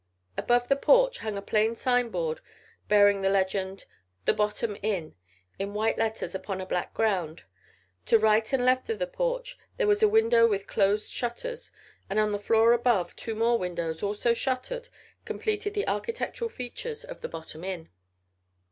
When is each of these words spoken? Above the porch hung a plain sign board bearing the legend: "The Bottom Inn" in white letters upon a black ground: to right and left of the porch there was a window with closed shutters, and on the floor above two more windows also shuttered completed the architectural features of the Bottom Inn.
Above 0.35 0.67
the 0.67 0.75
porch 0.75 1.19
hung 1.19 1.37
a 1.37 1.43
plain 1.43 1.75
sign 1.75 2.09
board 2.09 2.39
bearing 2.87 3.21
the 3.21 3.29
legend: 3.29 3.85
"The 4.25 4.33
Bottom 4.33 4.75
Inn" 4.81 5.13
in 5.59 5.75
white 5.75 5.99
letters 5.99 6.33
upon 6.33 6.59
a 6.59 6.65
black 6.65 6.95
ground: 6.95 7.43
to 8.07 8.17
right 8.17 8.51
and 8.51 8.65
left 8.65 8.89
of 8.89 8.97
the 8.97 9.05
porch 9.05 9.59
there 9.77 9.85
was 9.85 10.01
a 10.01 10.09
window 10.09 10.47
with 10.47 10.65
closed 10.65 11.11
shutters, 11.11 11.71
and 12.09 12.17
on 12.17 12.31
the 12.31 12.39
floor 12.39 12.73
above 12.73 13.15
two 13.15 13.35
more 13.35 13.59
windows 13.59 14.01
also 14.01 14.33
shuttered 14.33 14.89
completed 15.23 15.75
the 15.75 15.87
architectural 15.87 16.49
features 16.49 17.03
of 17.03 17.21
the 17.21 17.29
Bottom 17.29 17.63
Inn. 17.63 17.89